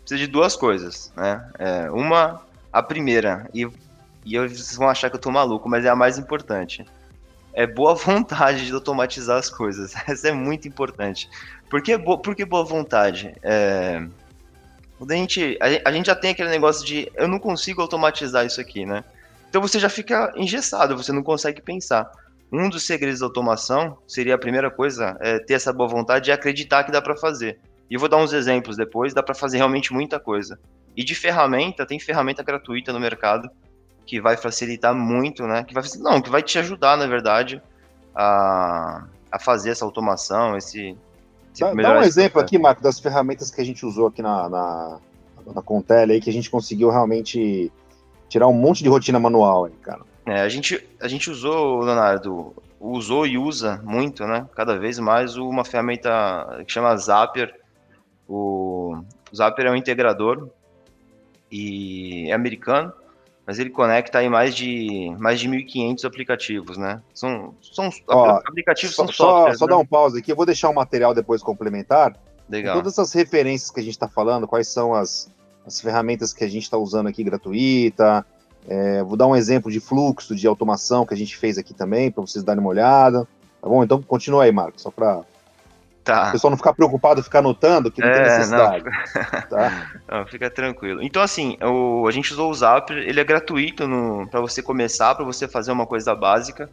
preciso 0.00 0.18
de 0.18 0.26
duas 0.26 0.56
coisas, 0.56 1.12
né? 1.16 1.50
É, 1.58 1.90
uma, 1.90 2.42
a 2.72 2.82
primeira, 2.82 3.48
e, 3.52 3.68
e 4.24 4.38
vocês 4.38 4.76
vão 4.76 4.88
achar 4.88 5.10
que 5.10 5.16
eu 5.16 5.20
tô 5.20 5.30
maluco, 5.30 5.68
mas 5.68 5.84
é 5.84 5.88
a 5.88 5.96
mais 5.96 6.18
importante 6.18 6.84
é 7.54 7.66
boa 7.66 7.94
vontade 7.94 8.66
de 8.66 8.72
automatizar 8.72 9.38
as 9.38 9.48
coisas. 9.48 9.94
Essa 10.06 10.28
é 10.28 10.32
muito 10.32 10.68
importante. 10.68 11.30
Por 11.70 11.80
que, 11.80 11.96
bo 11.96 12.18
por 12.18 12.34
que 12.34 12.44
boa 12.44 12.64
vontade? 12.64 13.34
É... 13.42 14.04
A, 15.00 15.14
gente, 15.14 15.58
a, 15.60 15.88
a 15.88 15.92
gente 15.92 16.06
já 16.06 16.14
tem 16.14 16.30
aquele 16.30 16.50
negócio 16.50 16.84
de 16.84 17.10
eu 17.14 17.28
não 17.28 17.38
consigo 17.38 17.80
automatizar 17.80 18.44
isso 18.44 18.60
aqui, 18.60 18.84
né? 18.84 19.04
Então 19.48 19.62
você 19.62 19.78
já 19.78 19.88
fica 19.88 20.32
engessado, 20.36 20.96
você 20.96 21.12
não 21.12 21.22
consegue 21.22 21.62
pensar. 21.62 22.10
Um 22.52 22.68
dos 22.68 22.86
segredos 22.86 23.20
da 23.20 23.26
automação 23.26 23.98
seria 24.06 24.34
a 24.34 24.38
primeira 24.38 24.70
coisa, 24.70 25.16
é 25.20 25.38
ter 25.38 25.54
essa 25.54 25.72
boa 25.72 25.88
vontade 25.88 26.30
e 26.30 26.32
acreditar 26.32 26.84
que 26.84 26.92
dá 26.92 27.02
para 27.02 27.16
fazer. 27.16 27.58
E 27.90 27.94
eu 27.94 28.00
vou 28.00 28.08
dar 28.08 28.16
uns 28.16 28.32
exemplos 28.32 28.76
depois, 28.76 29.12
dá 29.12 29.22
para 29.22 29.34
fazer 29.34 29.58
realmente 29.58 29.92
muita 29.92 30.18
coisa. 30.18 30.58
E 30.96 31.04
de 31.04 31.14
ferramenta, 31.14 31.84
tem 31.84 31.98
ferramenta 31.98 32.42
gratuita 32.42 32.92
no 32.92 33.00
mercado 33.00 33.50
que 34.06 34.20
vai 34.20 34.36
facilitar 34.36 34.94
muito, 34.94 35.46
né? 35.46 35.64
Que 35.64 35.74
vai, 35.74 35.82
não, 35.98 36.20
que 36.20 36.30
vai 36.30 36.42
te 36.42 36.58
ajudar, 36.58 36.96
na 36.96 37.06
verdade, 37.06 37.62
a, 38.14 39.04
a 39.30 39.38
fazer 39.38 39.70
essa 39.70 39.84
automação, 39.84 40.56
esse. 40.56 40.96
esse 41.52 41.60
dá, 41.60 41.72
dá 41.72 41.98
um 41.98 42.02
exemplo 42.02 42.40
aqui, 42.40 42.58
Marco, 42.58 42.82
das 42.82 42.98
ferramentas 42.98 43.50
que 43.50 43.60
a 43.60 43.64
gente 43.64 43.84
usou 43.84 44.08
aqui 44.08 44.22
na, 44.22 44.48
na, 44.48 44.98
na 45.54 45.62
Contele 45.62 46.14
aí, 46.14 46.20
que 46.20 46.30
a 46.30 46.32
gente 46.32 46.50
conseguiu 46.50 46.90
realmente 46.90 47.72
tirar 48.28 48.46
um 48.46 48.52
monte 48.52 48.82
de 48.82 48.88
rotina 48.88 49.18
manual 49.18 49.66
aí, 49.66 49.72
cara. 49.82 50.00
É, 50.26 50.40
a 50.40 50.48
gente, 50.48 50.86
a 51.00 51.08
gente 51.08 51.30
usou, 51.30 51.80
Leonardo, 51.80 52.54
usou 52.80 53.26
e 53.26 53.38
usa 53.38 53.80
muito, 53.84 54.26
né? 54.26 54.46
Cada 54.54 54.78
vez 54.78 54.98
mais 54.98 55.36
uma 55.36 55.64
ferramenta 55.64 56.62
que 56.66 56.72
chama 56.72 56.96
Zapier. 56.96 57.54
O, 58.26 58.96
o 59.30 59.36
Zapier 59.36 59.68
é 59.68 59.70
um 59.70 59.76
integrador 59.76 60.48
e 61.50 62.30
é 62.30 62.32
americano 62.32 62.92
mas 63.46 63.58
ele 63.58 63.70
conecta 63.70 64.18
aí 64.18 64.28
mais 64.28 64.54
de 64.54 65.14
mais 65.18 65.38
de 65.38 65.48
1.500 65.48 66.04
aplicativos, 66.04 66.76
né? 66.78 67.02
São, 67.12 67.54
são 67.60 67.90
Ó, 68.08 68.40
aplicativos 68.44 68.94
só, 68.94 69.04
são 69.04 69.12
softwares. 69.12 69.58
Só, 69.58 69.64
só 69.64 69.66
né? 69.66 69.70
dar 69.70 69.78
um 69.78 69.86
pause 69.86 70.18
aqui, 70.18 70.32
eu 70.32 70.36
vou 70.36 70.46
deixar 70.46 70.68
o 70.68 70.72
um 70.72 70.74
material 70.74 71.14
depois 71.14 71.42
complementar. 71.42 72.16
Legal. 72.48 72.74
Todas 72.76 72.94
essas 72.94 73.12
referências 73.12 73.70
que 73.70 73.80
a 73.80 73.82
gente 73.82 73.92
está 73.92 74.08
falando, 74.08 74.46
quais 74.46 74.68
são 74.68 74.94
as, 74.94 75.30
as 75.66 75.80
ferramentas 75.80 76.32
que 76.32 76.44
a 76.44 76.48
gente 76.48 76.64
está 76.64 76.76
usando 76.76 77.06
aqui 77.06 77.22
gratuita. 77.22 78.24
É, 78.66 79.02
vou 79.02 79.16
dar 79.16 79.26
um 79.26 79.36
exemplo 79.36 79.70
de 79.70 79.78
fluxo 79.78 80.34
de 80.34 80.46
automação 80.46 81.04
que 81.04 81.12
a 81.12 81.16
gente 81.16 81.36
fez 81.36 81.58
aqui 81.58 81.74
também, 81.74 82.10
para 82.10 82.22
vocês 82.22 82.42
darem 82.42 82.60
uma 82.60 82.70
olhada. 82.70 83.28
Tá 83.60 83.68
bom? 83.68 83.84
Então 83.84 84.00
continua 84.02 84.44
aí, 84.44 84.52
Marcos, 84.52 84.82
só 84.82 84.90
para 84.90 85.22
Tá. 86.04 86.28
O 86.28 86.32
pessoal 86.32 86.50
não 86.50 86.58
ficar 86.58 86.74
preocupado, 86.74 87.22
ficar 87.22 87.38
anotando, 87.38 87.90
que 87.90 88.02
não 88.02 88.08
é, 88.08 88.12
tem 88.12 88.22
necessidade. 88.24 88.84
Não. 88.84 89.42
Tá? 89.48 89.90
não, 90.06 90.26
fica 90.26 90.50
tranquilo. 90.50 91.02
Então, 91.02 91.22
assim, 91.22 91.56
o, 91.62 92.06
a 92.06 92.10
gente 92.10 92.30
usou 92.30 92.50
o 92.50 92.54
Zapper, 92.54 92.98
ele 92.98 93.18
é 93.18 93.24
gratuito 93.24 93.88
para 94.30 94.40
você 94.40 94.62
começar, 94.62 95.14
para 95.14 95.24
você 95.24 95.48
fazer 95.48 95.72
uma 95.72 95.86
coisa 95.86 96.14
básica. 96.14 96.68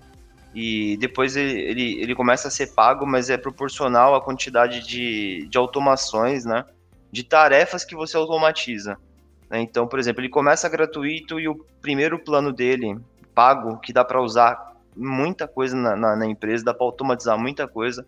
E 0.54 0.98
depois 0.98 1.38
ele, 1.38 1.62
ele, 1.62 2.02
ele, 2.02 2.14
começa 2.14 2.50
a 2.50 2.52
ser 2.52 2.74
pago, 2.74 3.08
mas 3.08 3.30
é 3.30 3.38
proporcional 3.38 4.14
à 4.14 4.22
quantidade 4.22 4.86
de, 4.86 5.48
de 5.48 5.58
automações, 5.58 6.44
né? 6.44 6.66
De 7.10 7.24
tarefas 7.24 7.86
que 7.86 7.96
você 7.96 8.18
automatiza. 8.18 8.98
Né? 9.50 9.62
Então, 9.62 9.88
por 9.88 9.98
exemplo, 9.98 10.20
ele 10.20 10.28
começa 10.28 10.68
gratuito 10.68 11.40
e 11.40 11.48
o 11.48 11.56
primeiro 11.82 12.20
plano 12.20 12.52
dele, 12.52 13.00
pago, 13.34 13.80
que 13.80 13.94
dá 13.94 14.04
para 14.04 14.22
usar 14.22 14.74
muita 14.94 15.48
coisa 15.48 15.74
na, 15.74 15.96
na, 15.96 16.16
na 16.18 16.26
empresa, 16.26 16.66
dá 16.66 16.74
para 16.74 16.86
automatizar 16.86 17.40
muita 17.40 17.66
coisa 17.66 18.06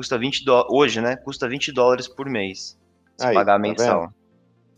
custa 0.00 0.18
20 0.18 0.44
dólares, 0.46 0.72
hoje, 0.72 1.00
né? 1.02 1.16
Custa 1.16 1.46
20 1.46 1.70
dólares 1.72 2.08
por 2.08 2.26
mês. 2.26 2.78
Se 3.18 3.26
Aí, 3.26 3.34
pagar 3.34 3.52
tá 3.54 3.58
mensal. 3.58 4.10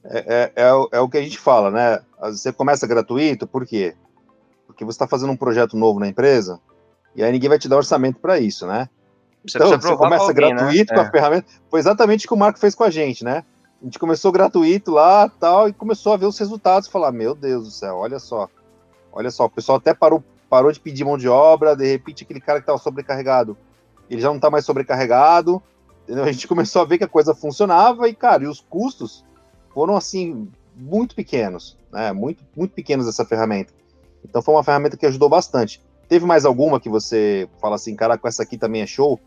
É, 0.04 0.52
é, 0.56 0.64
é, 0.64 0.72
o- 0.74 0.88
é 0.90 1.00
o 1.00 1.08
que 1.08 1.16
a 1.16 1.22
gente 1.22 1.38
fala, 1.38 1.70
né? 1.70 2.00
Você 2.22 2.52
começa 2.52 2.88
gratuito, 2.88 3.46
por 3.46 3.64
quê? 3.64 3.94
Porque 4.66 4.84
você 4.84 4.96
está 4.96 5.06
fazendo 5.06 5.30
um 5.32 5.36
projeto 5.36 5.76
novo 5.76 6.00
na 6.00 6.08
empresa 6.08 6.58
e 7.14 7.22
aí 7.22 7.30
ninguém 7.30 7.48
vai 7.48 7.58
te 7.58 7.68
dar 7.68 7.76
orçamento 7.76 8.18
para 8.18 8.40
isso, 8.40 8.66
né? 8.66 8.88
Você 9.46 9.58
então, 9.58 9.68
você 9.68 9.96
começa 9.96 10.24
alguém, 10.24 10.48
né? 10.52 10.54
gratuito 10.56 10.92
com 10.92 11.00
a 11.00 11.04
É. 11.04 11.10
ferramenta. 11.10 11.46
Foi 11.70 11.78
exatamente 11.78 12.26
o 12.26 12.28
que 12.28 12.34
o 12.34 12.38
Marco 12.38 12.58
fez 12.58 12.74
com 12.74 12.82
a 12.82 12.90
gente, 12.90 13.22
né? 13.24 13.44
A 13.80 13.84
gente 13.84 13.98
começou 13.98 14.32
gratuito 14.32 14.90
lá 14.90 15.28
tal, 15.28 15.68
e 15.68 15.72
começou 15.72 16.12
a 16.12 16.16
ver 16.16 16.26
os 16.26 16.38
resultados. 16.38 16.88
Falar, 16.88 17.12
meu 17.12 17.34
Deus 17.34 17.64
do 17.64 17.70
céu, 17.70 17.96
olha 17.96 18.18
só. 18.18 18.48
Olha 19.12 19.30
só, 19.30 19.44
o 19.44 19.50
pessoal 19.50 19.78
até 19.78 19.94
parou, 19.94 20.22
parou 20.50 20.72
de 20.72 20.80
pedir 20.80 21.04
mão 21.04 21.16
de 21.16 21.28
obra, 21.28 21.76
de 21.76 21.86
repente 21.86 22.24
aquele 22.24 22.40
cara 22.40 22.58
que 22.58 22.64
estava 22.64 22.78
sobrecarregado, 22.78 23.56
ele 24.10 24.20
já 24.20 24.28
não 24.28 24.36
está 24.36 24.50
mais 24.50 24.64
sobrecarregado. 24.64 25.62
Entendeu? 26.04 26.24
A 26.24 26.32
gente 26.32 26.48
começou 26.48 26.82
a 26.82 26.84
ver 26.84 26.98
que 26.98 27.04
a 27.04 27.08
coisa 27.08 27.34
funcionava 27.34 28.08
e, 28.08 28.14
cara, 28.14 28.44
e 28.44 28.46
os 28.46 28.60
custos 28.60 29.24
foram 29.72 29.96
assim, 29.96 30.48
muito 30.76 31.14
pequenos, 31.14 31.78
né? 31.92 32.12
Muito, 32.12 32.42
muito 32.56 32.72
pequenos 32.72 33.06
essa 33.06 33.24
ferramenta. 33.24 33.72
Então 34.24 34.42
foi 34.42 34.54
uma 34.54 34.64
ferramenta 34.64 34.96
que 34.96 35.06
ajudou 35.06 35.28
bastante. 35.28 35.80
Teve 36.08 36.26
mais 36.26 36.44
alguma 36.44 36.80
que 36.80 36.88
você 36.88 37.48
fala 37.60 37.76
assim, 37.76 37.94
caraca, 37.96 38.28
essa 38.28 38.42
aqui 38.42 38.58
também 38.58 38.82
é 38.82 38.86
show? 38.86 39.18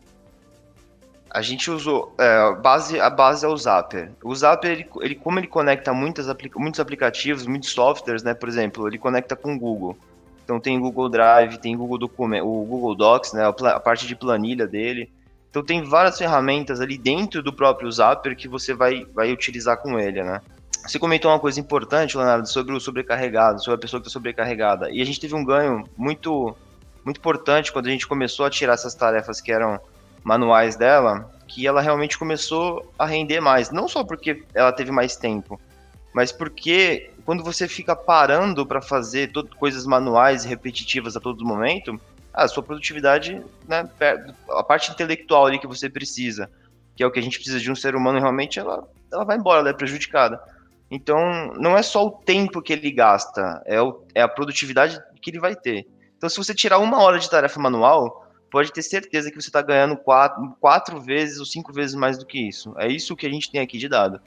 A 1.30 1.42
gente 1.42 1.70
usou 1.70 2.14
é, 2.18 2.56
base, 2.56 3.00
a 3.00 3.10
base 3.10 3.46
é 3.46 3.50
o 3.50 3.58
Zapper. 3.58 4.12
O 4.24 4.34
Zapper, 4.36 4.72
ele, 4.72 4.90
ele- 5.02 5.16
como 5.16 5.40
ele 5.40 5.48
conecta 5.48 5.94
muitas 5.94 6.28
muitos 6.56 6.80
aplicativos, 6.80 7.46
muitos 7.46 7.72
softwares, 7.72 8.24
né? 8.24 8.34
Por 8.34 8.48
exemplo, 8.48 8.88
ele 8.88 8.98
conecta 8.98 9.36
com 9.36 9.54
o 9.56 9.60
Google. 9.60 9.98
Então 10.46 10.60
tem 10.60 10.80
Google 10.80 11.10
Drive, 11.10 11.58
tem 11.58 11.76
Google 11.76 12.08
o 12.08 12.66
Google 12.66 12.96
Docs, 12.96 13.34
né? 13.34 13.44
A 13.46 13.80
parte 13.80 14.06
de 14.06 14.16
planilha 14.16 14.68
dele. 14.68 15.12
Então 15.50 15.64
tem 15.64 15.84
várias 15.84 16.20
ferramentas 16.20 16.80
ali 16.80 16.98
dentro 17.00 17.42
do 17.42 17.52
próprio 17.52 17.92
Zapper 17.92 18.36
que 18.36 18.48
você 18.48 18.74
vai, 18.74 19.06
vai 19.14 19.34
utilizar 19.34 19.78
com 19.78 20.00
ele, 20.00 20.24
né? 20.24 20.40
Você 20.86 21.00
comentou 21.00 21.32
uma 21.32 21.40
coisa 21.40 21.60
importante, 21.60 22.16
Leonardo, 22.16 22.48
sobre 22.48 22.76
o 22.76 22.80
sobrecarregado, 22.80 23.60
sobre 23.60 23.76
a 23.76 23.82
pessoa 23.82 24.00
que 24.00 24.08
está 24.08 24.14
sobrecarregada. 24.14 24.92
E 24.92 25.02
a 25.02 25.06
gente 25.06 25.20
teve 25.20 25.34
um 25.34 25.44
ganho 25.44 25.84
muito, 25.98 26.56
muito 27.04 27.18
importante 27.18 27.74
quando 27.74 27.88
a 27.88 27.90
gente 27.90 28.06
começou 28.06 28.46
a 28.46 28.52
tirar 28.52 28.74
essas 28.74 28.94
tarefas 28.94 29.42
que 29.42 29.52
eram 29.52 29.80
manuais 30.24 30.76
dela, 30.76 31.32
que 31.48 31.66
ela 31.66 31.82
realmente 31.82 32.20
começou 32.20 32.94
a 33.00 33.06
render 33.08 33.40
mais. 33.40 33.72
Não 33.72 33.88
só 33.88 34.04
porque 34.04 34.44
ela 34.54 34.72
teve 34.72 34.92
mais 34.92 35.16
tempo, 35.16 35.60
mas 36.14 36.32
porque 36.32 37.10
quando 37.26 37.44
você 37.44 37.68
fica 37.68 37.96
parando 37.96 38.66
para 38.66 38.82
fazer 38.82 39.32
todo, 39.32 39.56
coisas 39.56 39.86
manuais 39.86 40.46
e 40.46 40.48
repetitivas 40.48 41.18
a 41.18 41.20
todo 41.20 41.44
momento, 41.44 42.00
a 42.32 42.48
sua 42.48 42.62
produtividade, 42.62 43.42
né, 43.68 43.90
a 44.50 44.64
parte 44.64 44.92
intelectual 44.92 45.48
ali 45.48 45.58
que 45.58 45.66
você 45.66 45.90
precisa, 45.90 46.50
que 46.96 47.02
é 47.02 47.08
o 47.08 47.12
que 47.12 47.20
a 47.20 47.24
gente 47.24 47.38
precisa 47.38 47.60
de 47.60 47.72
um 47.72 47.76
ser 47.76 47.96
humano, 47.96 48.20
realmente 48.20 48.60
ela, 48.60 48.88
ela 49.12 49.26
vai 49.26 49.38
embora, 49.38 49.62
ela 49.62 49.70
é 49.70 49.74
prejudicada. 49.74 50.40
Então, 50.90 51.18
não 51.58 51.76
é 51.76 51.82
só 51.82 52.06
o 52.06 52.12
tempo 52.12 52.62
que 52.62 52.72
ele 52.72 52.92
gasta, 52.92 53.62
é, 53.66 53.82
o, 53.82 54.04
é 54.14 54.22
a 54.22 54.28
produtividade 54.28 55.02
que 55.20 55.32
ele 55.32 55.40
vai 55.40 55.56
ter. 55.56 55.88
Então, 56.16 56.30
se 56.30 56.38
você 56.38 56.54
tirar 56.54 56.78
uma 56.78 57.02
hora 57.02 57.18
de 57.18 57.30
tarefa 57.30 57.60
manual, 57.60 58.30
pode 58.52 58.72
ter 58.72 58.84
certeza 58.84 59.32
que 59.32 59.42
você 59.42 59.50
está 59.50 59.64
ganhando 59.64 59.98
quatro, 59.98 60.56
quatro 60.60 61.02
vezes 61.02 61.40
ou 61.40 61.46
cinco 61.46 61.74
vezes 61.74 61.96
mais 61.96 62.18
do 62.20 62.26
que 62.26 62.48
isso. 62.48 62.74
É 62.78 62.88
isso 62.88 63.16
que 63.16 63.26
a 63.26 63.30
gente 63.30 63.52
tem 63.52 63.62
aqui 63.62 63.80
de 63.80 63.90
dado. 63.90 64.22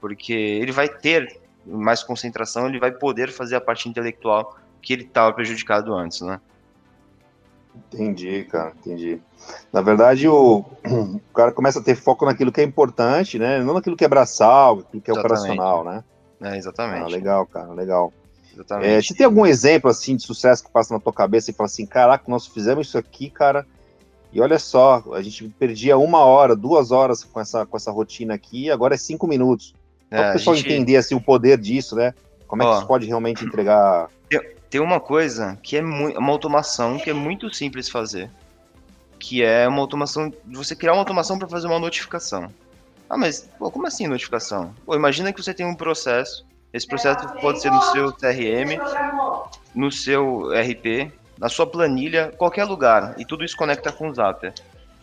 Porque 0.00 0.32
ele 0.32 0.70
vai 0.70 0.88
ter 0.88 1.40
mais 1.66 2.02
concentração, 2.02 2.66
ele 2.66 2.78
vai 2.80 2.92
poder 2.92 3.30
fazer 3.30 3.56
a 3.56 3.60
parte 3.60 3.88
intelectual 3.88 4.56
que 4.80 4.92
ele 4.92 5.04
estava 5.04 5.32
prejudicado 5.32 5.94
antes, 5.94 6.20
né? 6.22 6.40
Entendi, 7.74 8.44
cara, 8.44 8.72
entendi. 8.78 9.20
Na 9.72 9.80
verdade, 9.80 10.28
o, 10.28 10.64
o 10.84 11.34
cara 11.34 11.52
começa 11.52 11.78
a 11.78 11.82
ter 11.82 11.94
foco 11.94 12.24
naquilo 12.26 12.52
que 12.52 12.60
é 12.60 12.64
importante, 12.64 13.38
né? 13.38 13.62
Não 13.62 13.74
naquilo 13.74 13.96
que 13.96 14.04
é 14.04 14.08
braçal, 14.08 14.76
naquilo 14.76 15.02
que 15.02 15.10
é 15.10 15.14
Exatamente. 15.14 15.42
operacional, 15.42 15.84
né? 15.84 16.04
É, 16.40 16.48
Ah, 16.48 16.56
exatamente. 16.56 17.12
legal, 17.12 17.46
cara, 17.46 17.72
legal. 17.72 18.12
exatamente. 18.52 18.88
É, 18.88 19.00
você 19.00 19.14
tem 19.14 19.24
algum 19.24 19.46
exemplo 19.46 19.88
assim 19.88 20.16
de 20.16 20.22
sucesso 20.22 20.64
que 20.64 20.70
passa 20.70 20.92
na 20.92 21.00
tua 21.00 21.12
cabeça 21.12 21.50
e 21.50 21.54
fala 21.54 21.66
assim, 21.66 21.86
caraca, 21.86 22.24
nós 22.28 22.46
fizemos 22.46 22.88
isso 22.88 22.98
aqui, 22.98 23.30
cara, 23.30 23.66
e 24.32 24.40
olha 24.40 24.58
só, 24.58 25.02
a 25.12 25.22
gente 25.22 25.46
perdia 25.58 25.96
uma 25.96 26.20
hora, 26.20 26.56
duas 26.56 26.90
horas 26.90 27.22
com 27.22 27.38
essa, 27.38 27.64
com 27.64 27.76
essa 27.76 27.90
rotina 27.90 28.34
aqui, 28.34 28.70
agora 28.70 28.94
é 28.94 28.98
cinco 28.98 29.26
minutos. 29.26 29.74
É, 30.12 30.16
para 30.16 30.30
o 30.30 30.32
pessoal 30.34 30.56
gente- 30.56 30.72
entender 30.72 30.96
assim, 30.96 31.14
o 31.14 31.20
poder 31.20 31.58
disso, 31.58 31.96
né? 31.96 32.14
Como 32.46 32.62
é 32.62 32.66
que 32.66 32.72
isso 32.76 32.86
pode 32.86 33.06
realmente 33.06 33.44
entregar. 33.44 34.08
Tem 34.68 34.80
uma 34.80 35.00
coisa 35.00 35.58
que 35.62 35.76
é 35.76 35.82
uma 35.82 36.30
automação 36.30 36.98
que 36.98 37.10
é 37.10 37.12
muito 37.12 37.52
simples 37.54 37.90
fazer. 37.90 38.30
Que 39.18 39.42
é 39.42 39.68
uma 39.68 39.80
automação. 39.80 40.32
Você 40.50 40.74
criar 40.74 40.92
uma 40.92 41.00
automação 41.00 41.38
para 41.38 41.46
fazer 41.48 41.66
uma 41.66 41.78
notificação. 41.78 42.48
Ah, 43.08 43.16
mas 43.18 43.48
pô, 43.58 43.70
como 43.70 43.86
assim 43.86 44.06
notificação? 44.06 44.74
Pô, 44.86 44.94
imagina 44.94 45.32
que 45.32 45.42
você 45.42 45.52
tem 45.52 45.66
um 45.66 45.74
processo. 45.74 46.46
Esse 46.72 46.86
processo 46.86 47.26
pode 47.40 47.60
ser 47.60 47.70
no 47.70 47.82
seu 47.82 48.12
CRM, 48.12 48.78
no 49.74 49.92
seu 49.92 50.50
RP, 50.52 51.12
na 51.38 51.50
sua 51.50 51.66
planilha, 51.66 52.32
qualquer 52.38 52.64
lugar. 52.64 53.14
E 53.18 53.26
tudo 53.26 53.44
isso 53.44 53.56
conecta 53.56 53.92
com 53.92 54.08
o 54.08 54.14
Zapier. 54.14 54.54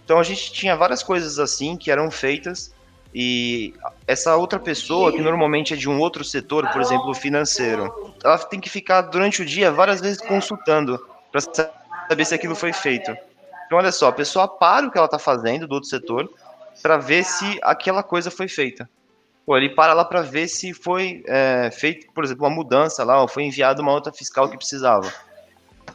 Então 0.04 0.20
a 0.20 0.24
gente 0.24 0.52
tinha 0.52 0.76
várias 0.76 1.04
coisas 1.04 1.38
assim 1.38 1.78
que 1.78 1.92
eram 1.92 2.10
feitas 2.10 2.74
e 3.14 3.74
essa 4.08 4.36
outra 4.36 4.60
pessoa, 4.60 5.12
que 5.12 5.22
normalmente 5.22 5.74
é 5.74 5.78
de 5.78 5.90
um 5.90 6.00
outro 6.00 6.24
setor, 6.24 6.70
por 6.70 6.82
exemplo, 6.82 7.14
financeiro, 7.14 7.92
ela 8.24 8.38
tem 8.38 8.60
que 8.60 8.70
ficar 8.70 9.02
durante 9.02 9.42
o 9.42 9.46
dia 9.46 9.72
várias 9.72 10.00
vezes 10.00 10.22
consultando 10.22 11.00
para 11.32 11.42
saber 11.42 12.26
se 12.26 12.36
aquilo 12.36 12.56
foi 12.56 12.74
feito. 12.74 13.12
Então, 13.66 13.78
olha 13.78 13.92
só, 13.92 14.08
a 14.08 14.14
pessoa 14.14 14.48
para 14.48 14.88
o 14.88 14.92
que 14.92 14.98
ela 14.98 15.06
está 15.06 15.20
fazendo 15.20 15.68
do 15.68 15.74
outro 15.76 15.90
setor 15.90 16.30
para 16.82 16.98
ver 16.98 17.24
se 17.24 17.60
aquela 17.64 18.04
coisa 18.04 18.32
foi 18.32 18.48
feita. 18.48 18.90
Pô, 19.46 19.58
ele 19.58 19.70
para 19.70 19.94
lá 19.94 20.06
para 20.06 20.22
ver 20.22 20.48
se 20.48 20.74
foi 20.74 21.24
é, 21.28 21.72
feito, 21.72 22.12
por 22.14 22.24
exemplo, 22.24 22.46
uma 22.46 22.56
mudança 22.56 23.04
lá, 23.04 23.22
ou 23.22 23.28
foi 23.28 23.44
enviada 23.44 23.82
uma 23.82 23.92
outra 23.92 24.14
fiscal 24.14 24.50
que 24.50 24.58
precisava. 24.58 25.12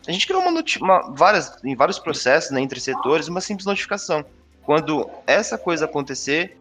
A 0.07 0.11
gente 0.13 0.27
criou 0.27 0.43
uma, 0.43 0.63
uma- 0.81 1.15
várias, 1.15 1.57
em 1.65 1.75
vários 1.77 1.99
processos 1.99 2.51
né, 2.51 2.61
entre 2.61 2.81
setores 2.81 3.29
uma 3.29 3.41
simples 3.41 3.67
notificação. 3.67 4.25
Quando 4.65 5.09
essa 5.27 5.57
coisa 5.57 5.85
acontecer, 5.85 6.59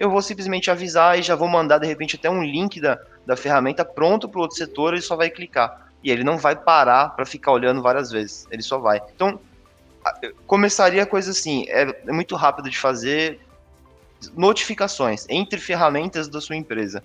eu 0.00 0.10
vou 0.10 0.22
simplesmente 0.22 0.70
avisar 0.70 1.18
e 1.18 1.22
já 1.22 1.34
vou 1.36 1.46
mandar 1.46 1.76
de 1.76 1.86
repente 1.86 2.16
até 2.16 2.30
um 2.30 2.42
link 2.42 2.80
da, 2.80 2.98
da 3.26 3.36
ferramenta 3.36 3.84
pronto 3.84 4.26
para 4.30 4.38
o 4.38 4.42
outro 4.42 4.56
setor, 4.56 4.94
ele 4.94 5.02
só 5.02 5.14
vai 5.14 5.28
clicar. 5.28 5.88
E 6.02 6.10
ele 6.10 6.24
não 6.24 6.38
vai 6.38 6.56
parar 6.56 7.10
para 7.10 7.26
ficar 7.26 7.52
olhando 7.52 7.82
várias 7.82 8.10
vezes, 8.10 8.46
ele 8.50 8.62
só 8.62 8.78
vai. 8.78 9.02
Então, 9.14 9.38
começaria 10.46 11.02
a 11.02 11.06
coisa 11.06 11.32
assim, 11.32 11.66
é, 11.68 11.82
é 12.06 12.12
muito 12.12 12.34
rápido 12.34 12.70
de 12.70 12.78
fazer 12.78 13.40
notificações 14.34 15.26
entre 15.28 15.60
ferramentas 15.60 16.28
da 16.28 16.40
sua 16.40 16.56
empresa. 16.56 17.04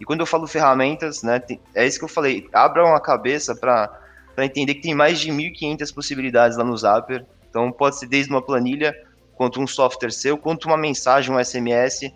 E 0.00 0.04
quando 0.06 0.20
eu 0.20 0.26
falo 0.26 0.46
ferramentas, 0.46 1.22
né, 1.22 1.42
é 1.74 1.86
isso 1.86 1.98
que 1.98 2.06
eu 2.06 2.08
falei, 2.08 2.48
abram 2.54 2.94
a 2.94 3.00
cabeça 3.00 3.54
para 3.54 3.90
entender 4.38 4.76
que 4.76 4.80
tem 4.80 4.94
mais 4.94 5.20
de 5.20 5.30
1.500 5.30 5.94
possibilidades 5.94 6.56
lá 6.56 6.64
no 6.64 6.74
Zapper. 6.74 7.26
Então, 7.50 7.70
pode 7.70 7.98
ser 7.98 8.06
desde 8.06 8.32
uma 8.32 8.40
planilha, 8.40 8.96
quanto 9.34 9.60
um 9.60 9.66
software 9.66 10.10
seu, 10.10 10.38
quanto 10.38 10.64
uma 10.68 10.78
mensagem, 10.78 11.34
um 11.34 11.38
SMS. 11.38 12.10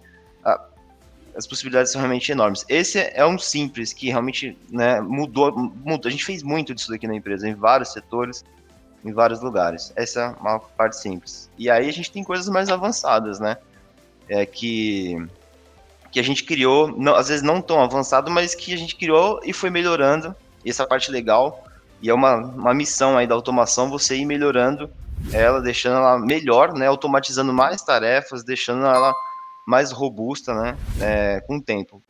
As 1.37 1.47
possibilidades 1.47 1.93
são 1.93 2.01
realmente 2.01 2.31
enormes. 2.31 2.65
Esse 2.69 2.99
é 3.13 3.27
um 3.27 3.39
simples 3.39 3.93
que 3.93 4.09
realmente 4.09 4.57
né, 4.71 5.01
mudou, 5.01 5.53
mudou. 5.57 6.09
A 6.09 6.11
gente 6.11 6.25
fez 6.25 6.43
muito 6.43 6.75
disso 6.75 6.91
daqui 6.91 7.07
na 7.07 7.15
empresa, 7.15 7.49
em 7.49 7.55
vários 7.55 7.93
setores, 7.93 8.45
em 9.05 9.13
vários 9.13 9.43
lugares. 9.43 9.93
Essa 9.97 10.21
é 10.21 10.41
uma 10.41 10.59
parte 10.59 10.97
simples. 10.97 11.51
E 11.59 11.69
aí 11.69 11.89
a 11.89 11.93
gente 11.93 12.11
tem 12.11 12.23
coisas 12.23 12.49
mais 12.49 12.69
avançadas, 12.69 13.41
né? 13.41 13.57
É 14.29 14.47
que 14.47 15.17
que 16.11 16.21
a 16.21 16.23
gente 16.23 16.45
criou, 16.45 16.97
não- 16.97 17.17
às 17.17 17.27
vezes 17.27 17.43
não 17.43 17.61
tão 17.61 17.83
avançado, 17.83 18.31
mas 18.31 18.55
que 18.55 18.73
a 18.73 18.77
gente 18.77 18.95
criou 18.95 19.41
e 19.45 19.53
foi 19.53 19.69
melhorando. 19.69 20.33
E 20.65 20.71
essa 20.71 20.87
parte 20.87 21.11
legal. 21.11 21.65
E 22.01 22.09
é 22.09 22.15
uma, 22.15 22.37
uma 22.37 22.73
missão 22.73 23.19
aí 23.19 23.27
da 23.27 23.35
automação 23.35 23.91
você 23.91 24.15
ir 24.17 24.25
melhorando 24.25 24.89
ela, 25.33 25.61
deixando 25.61 25.97
ela 25.97 26.19
melhor, 26.19 26.73
né? 26.73 26.87
Automatizando 26.87 27.53
mais 27.53 27.83
tarefas, 27.83 28.45
deixando 28.45 28.87
ela 28.87 29.13
mais 29.67 29.93
robusta, 29.93 30.55
né? 30.55 30.77
é, 31.01 31.41
com 31.47 31.57
o 31.57 31.63
tempo. 31.63 32.03